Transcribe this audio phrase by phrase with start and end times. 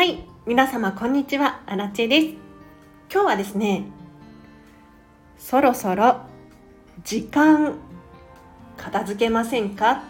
[0.00, 1.60] はい皆様こんにちは。
[1.66, 2.26] アラチェです。
[3.12, 3.84] 今日はですね
[5.36, 6.22] そろそろ
[7.04, 7.74] 時間
[8.78, 10.02] 片付けませんか？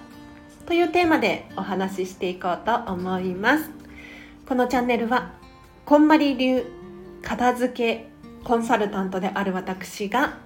[0.64, 3.68] というテーマでお話ししていこうと思います。
[4.46, 5.32] このチャンネルは
[5.85, 6.64] こんまり流
[7.21, 8.07] 片付け
[8.45, 10.39] コンサルタントである私が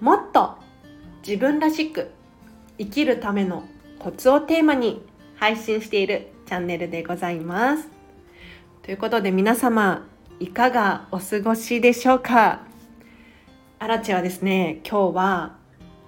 [0.00, 0.56] もっと
[1.24, 2.10] 自分らしく
[2.78, 3.62] 生きるための
[4.00, 5.06] コツをテーマに
[5.36, 7.91] 配信しているチャンネルでございます。
[8.82, 10.08] ということで皆様
[10.40, 12.62] いかがお過ごしでしょうか？
[13.78, 15.56] アラチはですね今日は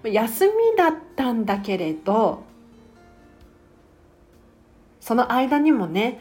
[0.03, 2.43] 休みだったんだけれど
[5.01, 6.21] その間にもね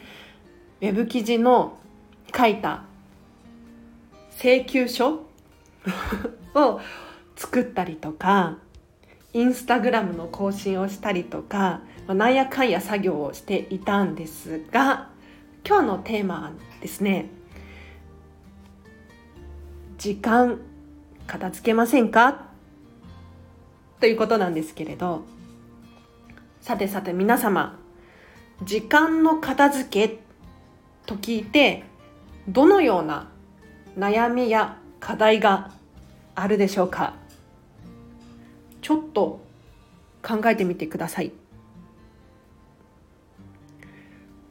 [0.80, 1.76] ウェブ記事の
[2.36, 2.84] 書いた
[4.38, 5.26] 請求書
[6.54, 6.80] を
[7.34, 8.58] 作ったりとか
[9.32, 15.08] インスタグラムの更新をしたりとか、まあ、なんやかんや作業をしていたんですが
[15.66, 17.30] 今日のテーマはですね
[19.96, 20.60] 時間
[21.26, 22.50] 片付けませんか？
[23.98, 25.24] ということなんですけれど
[26.60, 27.78] さてさて皆様
[28.62, 30.18] 時間の片付け
[31.06, 31.84] と聞いて
[32.46, 33.30] どのような
[33.96, 35.70] 悩みや課題が
[36.34, 37.14] あるでしょうか？
[38.82, 39.40] ちょっと
[40.22, 41.32] 考えてみてください。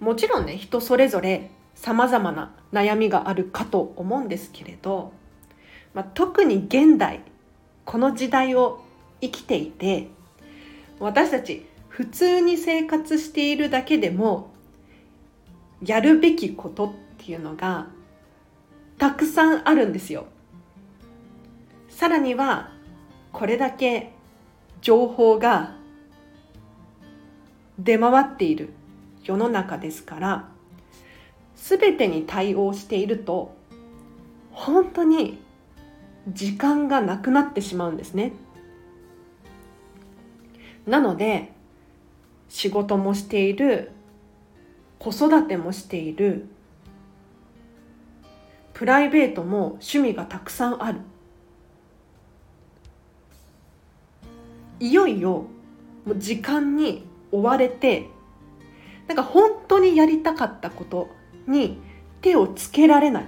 [0.04, 5.14] もちろんね人それぞれさまざまな悩みがあるかと思うんですけれど、
[5.94, 7.22] まあ、特に現代
[7.86, 8.84] この時代を
[9.22, 10.10] 生きていて
[11.00, 14.52] 私たち普通に生活しているだけでも
[15.82, 17.88] やるべきことっていうのが
[18.98, 20.26] たくさんあるんですよ。
[21.90, 22.72] さらには
[23.32, 24.12] これだけ
[24.82, 25.76] 情報が
[27.80, 28.74] 出回っている
[29.24, 30.50] 世の中ですから
[31.56, 33.56] 全てに対応していると
[34.52, 35.40] 本当に
[36.28, 38.34] 時間がなくなってしまうんですね。
[40.86, 41.52] なので
[42.50, 43.92] 仕事もしている
[45.00, 46.48] 子育てもしている
[48.74, 51.00] プライベートも趣味がたくさんある
[54.80, 55.46] いよいよ
[56.06, 58.10] もう時間に追われて
[59.08, 61.10] なんか本当にやりたかったこと
[61.48, 61.82] に
[62.22, 63.26] 手をつけられない。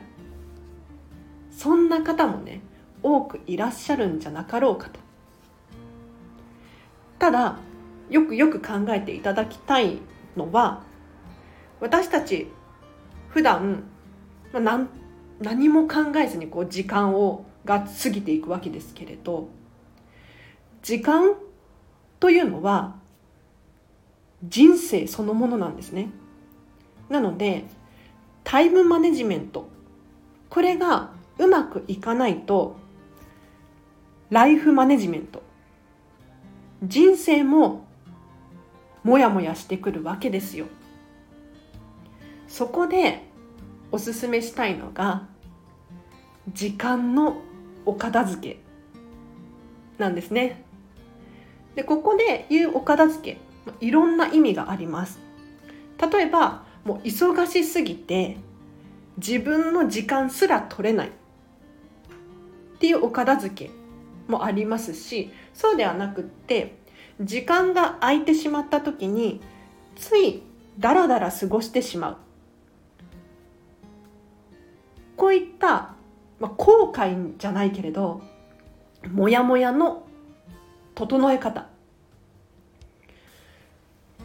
[1.52, 2.62] そんな方もね
[3.02, 5.00] 多くいらっしゃるんじゃなかろうかと。
[7.20, 7.58] ただ
[8.10, 10.00] よくよく考えていただきたい
[10.36, 10.84] のは
[11.80, 12.48] 私たち
[13.30, 13.84] 普段、
[14.54, 14.90] 何
[15.40, 19.50] 何も考えずにこう時間をが過ぎていくわけですけれど
[20.82, 21.36] 時間
[22.20, 22.96] というのは
[24.50, 26.10] 人生そのものなんですね。
[27.10, 27.66] なので
[28.44, 29.68] タイムマネジメント
[30.50, 32.78] これがうまくいかないと
[34.30, 35.44] ライフマネジメント
[36.84, 37.86] 人生も
[39.04, 40.66] モヤモヤしてくるわけですよ。
[42.48, 43.24] そこで
[43.92, 45.28] おすすめしたいのが
[46.54, 47.38] 時間の
[47.86, 48.60] お片付け
[49.98, 50.64] なんですね。
[51.76, 53.45] でここで言うお片付け
[53.82, 55.20] いろんな意味があります。
[56.12, 58.38] 例えばもう忙しすぎて
[59.18, 61.08] 自分の時間すら取れない。
[61.08, 63.72] っていうお片付け
[64.28, 66.76] もありますしそうではなくって
[67.22, 69.42] 時間が空いてしまった時に
[69.96, 70.44] つい
[70.78, 72.18] ダラダラ過ごしてしまう。
[75.16, 75.96] こういった、
[76.40, 78.22] まあ、後悔じゃないけれど
[79.10, 80.06] モヤモヤの
[80.94, 81.68] 整え方。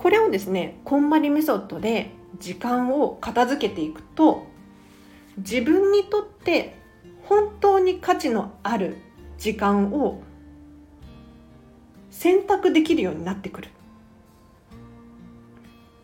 [0.01, 4.47] これをですねこんまりメソッドで時間を片付けていくと
[5.37, 6.75] 自分にとって
[7.25, 8.97] 本当に価値のある
[9.37, 10.23] 時間を
[12.11, 13.69] 選択できるようになってくる。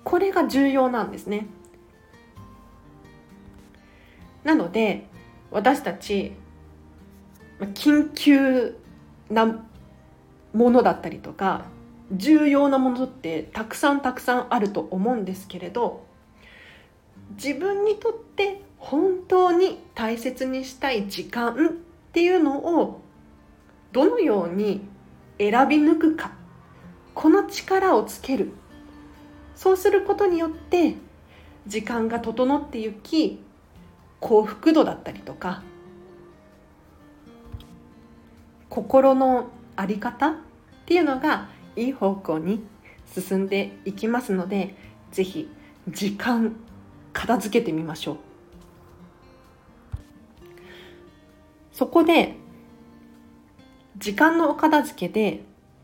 [0.05, 1.47] これが重要なんですね。
[4.44, 5.06] なので
[5.50, 6.32] 私たち
[7.61, 8.76] 緊急
[9.31, 9.65] な
[10.53, 11.65] ものだったりとか
[12.12, 16.06] 重要なものってたくさんたくさんあると思うんですけれど
[17.31, 21.56] 自分にとって本当に大切にしたい時間っ
[22.12, 23.00] ていうのを
[23.93, 24.82] どのように
[25.38, 26.32] 選び抜くか
[27.14, 28.53] この力をつける。
[29.56, 30.97] そうすることによって
[31.67, 33.43] 時間が整ってゆき
[34.20, 35.62] 幸福度だったりとか
[38.69, 40.35] 心の在り方っ
[40.85, 42.64] ていうのがいい方向に
[43.14, 44.75] 進んでいきますので
[45.12, 45.49] 是非
[45.88, 46.56] 時間
[47.12, 48.17] 片付けてみましょう。
[51.73, 52.34] そこで
[53.99, 55.43] 時間のお片付けで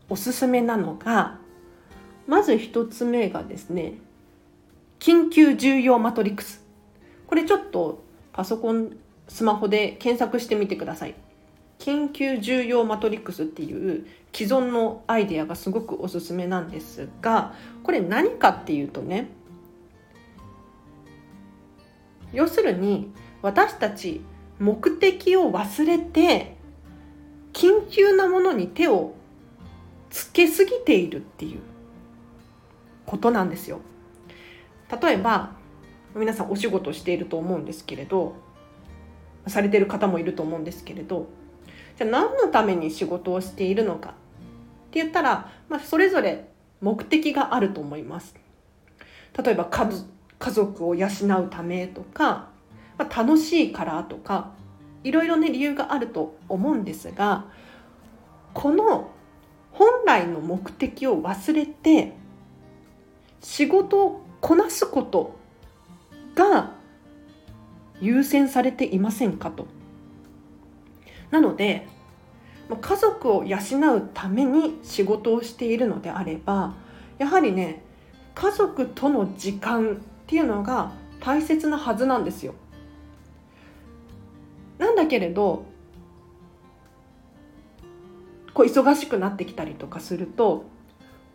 [0.09, 1.37] おすすめなのが
[2.27, 3.93] まず一つ目がですね
[4.99, 6.63] 緊急重要マトリックス。
[7.27, 8.97] これちょっとパソコン
[9.27, 11.15] スマホで検索してみてください。
[11.79, 17.53] 緊急重要マトリックスっていう既存のアイデアがすごくおすすめなんですが
[17.83, 19.29] これ何かっていうとね
[22.33, 23.11] 要するに
[23.43, 24.21] 私たち
[24.59, 26.55] 目的を忘れて
[27.53, 29.13] 緊急なものに手を
[30.09, 31.59] つけすぎているっていう
[33.05, 33.79] ことなんですよ。
[35.01, 35.51] 例えば
[36.15, 38.35] 皆さんお仕事していると思うんですけれど
[39.47, 41.27] されてる方もいると思うんですけれど
[41.97, 44.13] じゃあ何のために仕事をしているのか
[44.93, 46.47] って言ったら、まあ、それぞれ
[46.79, 48.35] 目的があると思います。
[49.43, 52.49] 例えば家族を養うためとか、
[52.99, 54.51] まあ、楽しいからとか
[55.03, 57.45] いろいろね理由があると思うんですが
[58.53, 59.09] この
[59.71, 62.13] 本来の目的を忘れて
[63.41, 65.35] 仕事をこなすこと
[66.35, 66.73] が
[67.99, 69.65] 優先されていませんかと。
[71.31, 71.87] なので
[72.69, 73.57] 家族を養
[73.95, 76.73] うために仕事をしているのであれば
[77.17, 77.83] やはりね
[78.35, 79.95] 家族との時間っ
[80.27, 82.55] ていうのが大切なはずなんですよ。
[84.77, 85.65] なんだけれど
[88.53, 90.65] こう忙しくなってきたりとかすると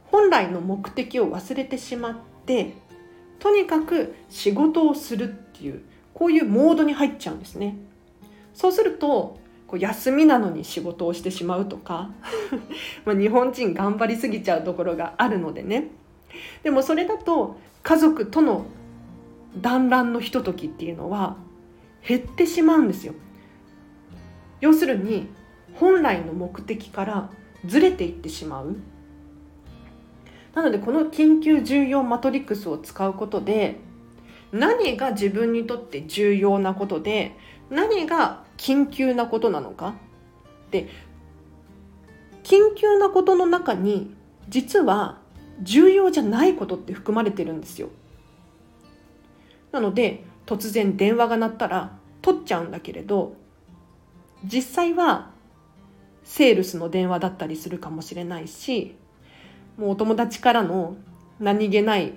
[0.06, 2.16] 本来の目的を忘れてしまっ
[2.46, 2.74] て
[3.38, 5.82] とにかく仕事をするっていう
[6.14, 7.76] こういうモードに入っちゃうんですね。
[8.54, 9.38] そうすると
[9.68, 12.10] こう休みなのに仕事をしてしまうとか
[13.04, 15.90] ま日本人頑張りすぎちゃうところがあるのでね。
[16.62, 18.66] でもそれだと家族との
[19.60, 21.36] 団らんのひとときっていうのは
[22.06, 23.12] 減ってしまうんですよ。
[24.60, 25.28] 要するに
[25.74, 27.30] 本来の目的から
[27.66, 28.76] ずれていってしまう。
[30.54, 33.76] なのでこの緊急重要マトリックスを使うことで
[34.50, 37.36] 何が自分にとって重要なことで
[37.70, 39.94] 何が緊急なことなのか？
[40.70, 40.88] で
[42.42, 44.14] 緊急なことの中に
[44.50, 45.18] 実は
[45.62, 47.88] 重要じゃないことって含まれてるんですよ。
[49.72, 53.34] なので突然電話が鳴ったら取っちゃうんだけれど
[54.44, 55.30] 実際は
[56.24, 58.96] セールスの電話だったりするかもしれないし
[59.76, 60.96] もうお友達からの
[61.38, 62.14] 何気ない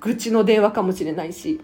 [0.00, 1.60] 愚痴の電話かもしれないし。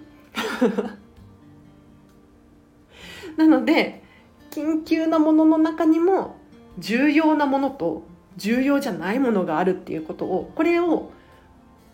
[3.37, 4.03] なので
[4.51, 6.37] 緊急なものの中にも
[6.79, 8.05] 重要なものと
[8.37, 11.11] 重要じゃないものがあるっていうことをこれを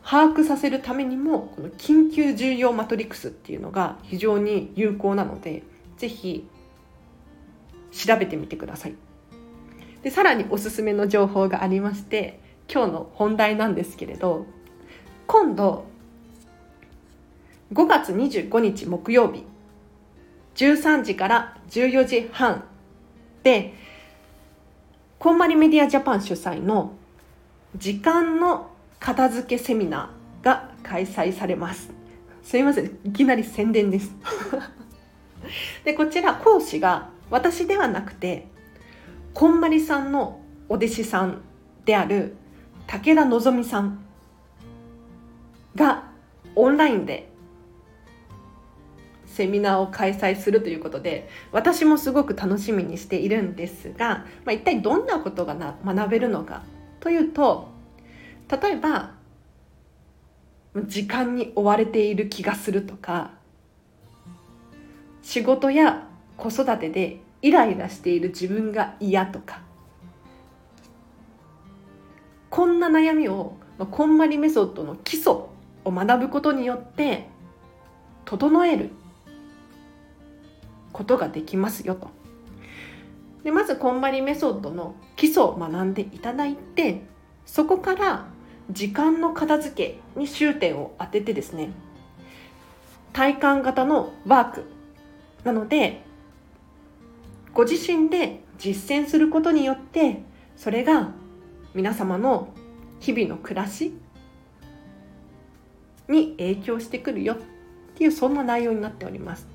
[0.04, 5.62] 把握させるためにもこの緊急重要マトリックスっていうのが非常に有効なので
[5.96, 6.48] 是非
[7.92, 8.94] 調べてみてください。
[10.02, 14.46] でさらにおすすめの情報がありまして今日の本題なんですけれど
[15.28, 15.84] 今度
[17.72, 19.44] 5月25日木曜日
[20.54, 22.64] 13時から14時半。
[23.42, 23.74] で
[25.18, 26.92] こんまりメディアジャパン主催の
[27.76, 31.90] 時間の片付けセミナーが開催されます。
[32.42, 34.12] すいませんいきなり宣伝です。
[35.84, 38.48] でこちら講師が私ではなくて
[39.34, 41.40] こんまりさんのお弟子さん
[41.84, 42.36] である
[42.86, 44.04] 武田望さん
[45.74, 46.04] が
[46.54, 47.31] オンラインで
[49.32, 56.62] セミナーを開催するということで私もすごく楽しみにしているんですが、まあ、一体どんなことがな学べるのか
[57.00, 57.68] というと
[58.50, 59.14] 例えば
[60.86, 63.30] 時間に追われている気がするとか
[65.22, 69.62] 仕事や子育てでイライラしている自分が嫌とか
[72.50, 73.54] こんな悩みを
[73.90, 77.28] こんまりメソッドの基礎を学ぶことによって
[78.26, 78.90] 整える
[80.92, 82.10] ことができますよと。
[83.44, 87.02] でまずこんまりメソッドの基礎を学んでいただいて
[87.44, 88.26] そこから
[88.70, 91.70] 時間の片付けに終点を当ててですね
[93.12, 94.64] 体感型のワーク
[95.44, 96.04] なので
[97.52, 100.22] ご自身で実践することによって
[100.56, 101.10] それが
[101.74, 102.48] 皆様の
[103.00, 103.92] 日々の暮らし
[106.08, 107.38] に影響してくるよっ
[107.96, 109.51] ていうそんな内容になっております。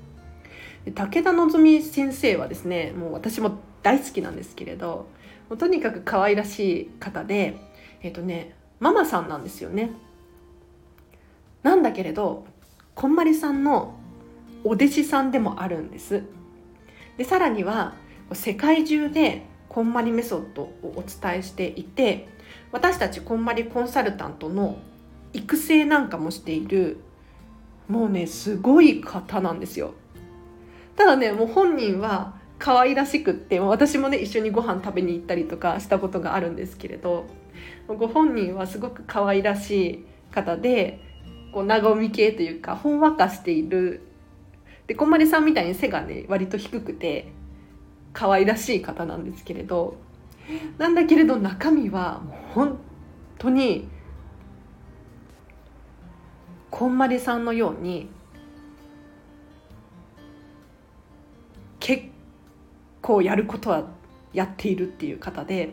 [0.92, 1.50] 武田望
[1.82, 5.08] 先生はですねもう私も大好きなんですけれど
[5.48, 7.56] もうとにかく可愛らしい方で
[8.02, 9.90] えっ、ー、とねママさんなんですよね。
[11.62, 12.46] なんだけれど
[12.94, 13.94] こんまりさんの
[14.64, 16.22] お弟子さんでもあるんです。
[17.16, 17.94] でさらには
[18.32, 22.28] 世界中でこんまりメソッドをお伝えしていて
[22.72, 24.78] 私たちこんまりコンサルタントの
[25.32, 26.98] 育成なんかもしている
[27.88, 29.94] もうねすごい方なんですよ。
[30.98, 37.26] ただねもう本人は可愛らしくって私もね一緒にご飯食べに行ったりとかしたことがあるんですけれど
[37.86, 41.00] ご本人はすごく可愛らしい方で
[41.52, 44.02] こう和み系というかほんわかしている。
[44.88, 47.30] でこんまりさんみたいに背がね割と低くて
[48.12, 49.96] 可愛らしい方なんですけれど
[50.78, 52.78] なんだけれど中身はもう本
[53.38, 53.86] 当に
[56.70, 58.08] こんまりさんのように
[63.08, 63.84] 構やることは
[64.34, 65.70] やっているっていう方で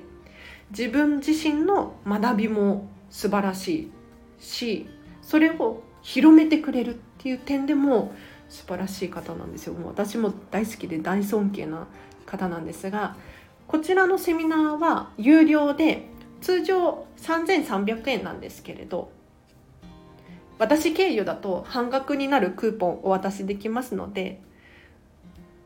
[0.70, 3.92] 自分自身の学びも素晴らし
[4.40, 4.88] いし
[5.22, 8.14] それを広めてくれるっていう点でも
[8.48, 9.74] 素晴らしい方なんですよ。
[9.74, 11.88] もう私も大好きで大尊敬な
[12.26, 13.18] 方なんですが
[13.68, 16.08] こちらのセミナーは有料で
[16.42, 19.12] 通常3300円なんですけれど
[20.58, 24.42] 私経由だと半額になるクーポンお渡しできますので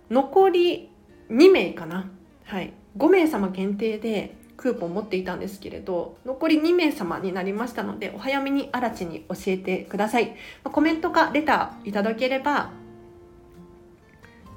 [0.09, 0.89] 残り
[1.29, 2.09] 2名かな？
[2.45, 2.73] はい。
[2.97, 10.35] 5名様限定でクーポン持っていたんですけれど残り2名様になりましたのでお早めに嵐に教えてください。
[10.63, 12.71] コメントかレターいただければ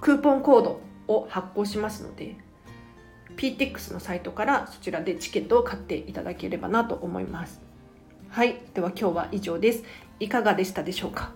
[0.00, 2.36] クーポンコードを発行しますので
[3.36, 7.60] PTX のサイトからそちらでチケットを買っていただければなと思います。
[8.28, 8.56] はい。
[8.74, 9.84] では今日は以上です。
[10.18, 11.32] いかがでしたでしょうか？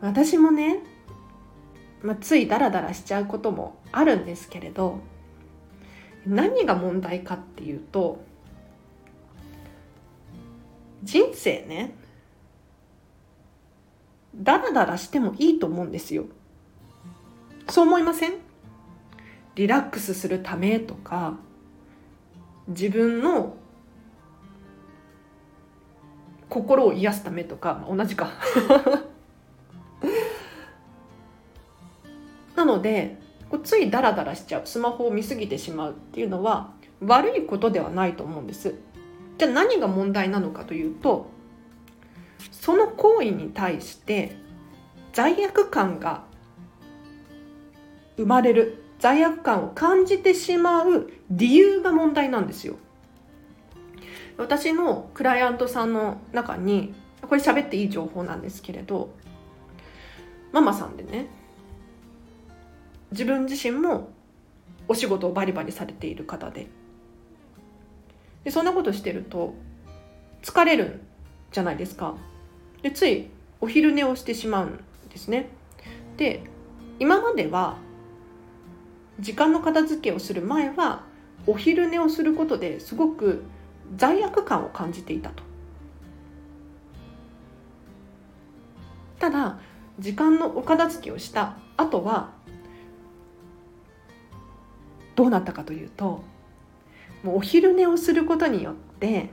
[0.00, 0.80] 私もね、
[2.04, 5.00] まあ、ついダラダラしちゃうこともあるんですけれど
[6.26, 8.22] 何が問題かっていうと
[11.02, 11.94] 人生ね
[14.36, 16.26] ダラダラしてもいいと思うんですよ。
[17.70, 18.32] そう思いません？
[19.54, 21.38] リラックスするためとか
[22.68, 23.56] 自分の
[26.48, 28.30] 心を癒すためとか同じか。
[32.76, 38.74] のでこうついダラダラしちゃうスマホを見すぎてしまうっていうのは悪いことではないと思うんです。
[39.38, 41.26] じゃあ何が問題なのかというと
[42.52, 44.36] その行為に対して
[45.12, 46.24] 罪悪感が
[48.16, 52.76] 生まれる罪悪感を感じてしまう理由が問題なんですよ。
[54.36, 59.10] 私のクライアントさんの中にこれ喋っていい情報なんですけれど
[60.52, 61.28] ママさんでね
[63.14, 64.10] 自分自身も
[64.88, 66.66] お仕事をバリバリされている方で。
[68.42, 69.54] でそんなことしてると
[70.42, 71.00] 疲れるん
[71.52, 72.16] じゃないですか。
[72.82, 73.28] でつい
[73.60, 75.48] お昼寝をしてしまうんですね。
[76.16, 76.42] で
[76.98, 77.76] 今までは
[79.20, 81.04] 時間の片付けをする前は
[81.46, 83.44] お昼寝をすることですごく
[83.96, 85.44] 罪悪感を感じていたと。
[89.20, 89.60] ただ
[90.00, 92.33] 時間のお片付けをした後は
[95.14, 96.22] どうなったかというと
[97.22, 99.30] もうお昼寝をすることによって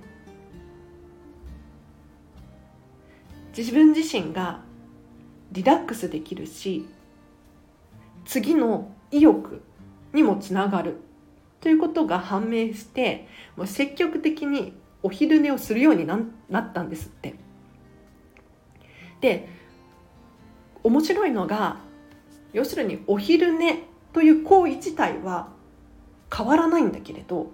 [3.58, 4.62] 自分自身が
[5.52, 6.86] リラックスできるし
[8.26, 9.62] 次の意欲
[10.14, 11.02] にもつながる
[11.60, 14.74] ということが判明してもう積極的に
[15.04, 16.16] お昼寝をするようにな
[16.60, 17.36] ったんですって。
[19.20, 19.48] で
[20.84, 21.78] 面白いのが
[22.54, 23.84] 要するにお昼寝
[24.14, 25.50] という行為自体は
[26.36, 27.52] 変わらないんだけれど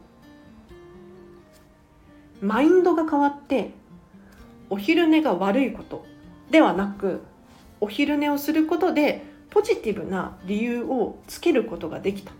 [2.41, 3.71] マインドが変わって
[4.69, 6.05] お昼寝が悪いこと
[6.51, 7.21] ではなく
[7.79, 12.31] お昼寝をすることでポジティブな理由をつけることができた。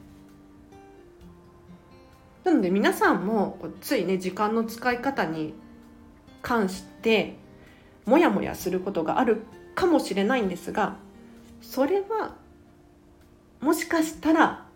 [2.44, 5.54] なので皆さんもついね時間の使い方に
[6.42, 7.36] 関して
[8.06, 9.44] モヤモヤすることがある
[9.76, 10.96] かもしれないんですが
[11.62, 12.36] それは
[13.60, 14.67] もしかしたら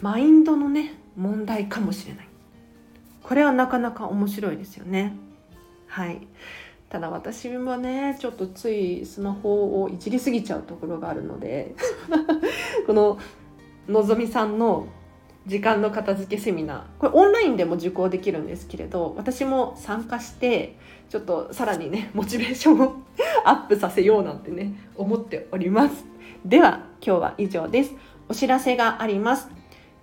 [0.00, 2.28] マインドのね問題かもしれない。
[3.22, 5.14] これはなかなか面白いですよね。
[5.86, 6.26] はい。
[6.88, 11.74] ただ私もねちょっとついスマホをいじりすぎちゃうところがあるので
[12.86, 13.18] この
[13.86, 14.86] のぞみさんの
[15.46, 16.82] 時間の片付けセミナー。
[16.98, 20.76] これオンラインでも受講できるんですけれど私も参加して
[21.08, 22.96] ちょっとさらにねモチベーションを
[23.44, 26.04] アップさせようなんてね思っております。
[26.44, 27.94] では今日は以上です。
[28.28, 29.57] お知らせがあります。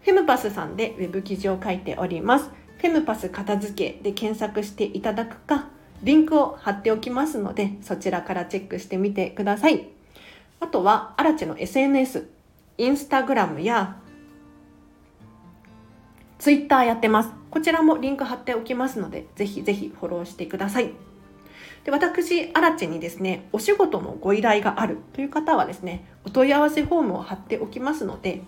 [0.05, 2.51] フェムパスさんでウェブ記事を書いております。
[2.77, 5.67] フェムパス片付けで検索していただくか、
[6.03, 9.87] リンクを貼っておきますので、そちらからチェックしてみてください。
[10.59, 12.29] あとはアラチェの SNS
[12.77, 13.97] インスタグラムや
[16.39, 20.91] ツイッターやってますこちらもリンク貼っておきますのでぜひぜひフォローしてください
[21.85, 28.41] で私アラチェにですねお仕事のご依頼があるという方はですねお問い合わせフォームを貼っておきますので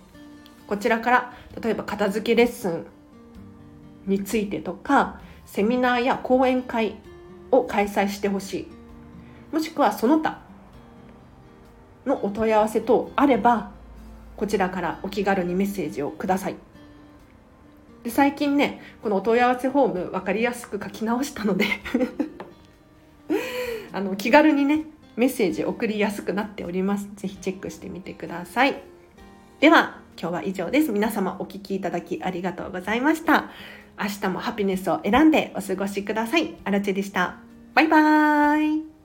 [0.68, 2.86] こちらから例えば片付けレッスン
[4.06, 6.96] についてとかセミナーや講演会
[7.50, 8.68] を開催してほしい。
[9.50, 10.40] もしくはその他
[12.04, 13.70] のお問い合わせ等あれば
[14.36, 16.56] こちらからお気軽にメッセージをください。
[18.04, 21.64] で最近ねこのお問い合わせフォーム分かりやすく書き直したので
[23.92, 24.84] あの気軽にね
[25.16, 27.08] メッセージ送りやすくなっております。
[27.16, 28.97] ぜひチェックしてみてください。
[29.60, 33.50] では今日は以上です皆様お聴きいただきありがとうございました
[34.00, 36.54] 明日もハピネスを選んでお過ごしください。
[36.64, 37.38] アラチェでした。
[37.74, 38.97] バイバーイ